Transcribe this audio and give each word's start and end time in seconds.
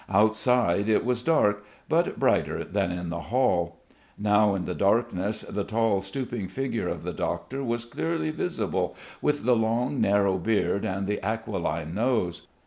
Outside 0.09 0.89
it 0.89 1.05
was 1.05 1.21
dark, 1.21 1.63
but 1.87 2.17
brighter 2.19 2.63
than 2.63 2.89
in 2.89 3.11
the 3.11 3.19
hall. 3.29 3.77
Now 4.17 4.55
in 4.55 4.65
the 4.65 4.73
darkness 4.73 5.41
the 5.41 5.63
tall 5.63 6.01
stooping 6.01 6.47
figure 6.47 6.87
of 6.87 7.03
the 7.03 7.13
doctor 7.13 7.63
was 7.63 7.85
clearly 7.85 8.31
visible 8.31 8.95
with 9.21 9.43
the 9.45 9.55
long, 9.55 10.01
narrow 10.01 10.39
beard 10.39 10.85
and 10.85 11.05
the 11.05 11.23
aquiline 11.23 11.93
nose. 11.93 12.47